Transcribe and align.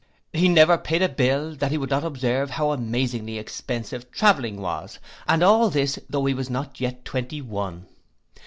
He 0.33 0.49
never 0.49 0.79
paid 0.79 1.03
a 1.03 1.07
bill, 1.09 1.55
that 1.57 1.69
he 1.69 1.77
would 1.77 1.91
not 1.91 2.03
observe, 2.03 2.49
how 2.49 2.71
amazingly 2.71 3.37
expensive 3.37 4.09
travelling 4.09 4.59
was, 4.59 4.97
and 5.27 5.43
all 5.43 5.69
this 5.69 5.99
though 6.09 6.25
he 6.25 6.33
was 6.33 6.49
not 6.49 6.79
yet 6.81 7.05
twenty 7.05 7.39
one. 7.39 7.85